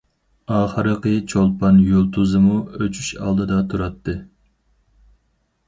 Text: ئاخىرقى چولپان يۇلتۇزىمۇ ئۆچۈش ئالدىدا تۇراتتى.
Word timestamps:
ئاخىرقى 0.53 1.11
چولپان 1.33 1.77
يۇلتۇزىمۇ 1.91 2.57
ئۆچۈش 2.79 3.13
ئالدىدا 3.21 3.61
تۇراتتى. 3.75 4.19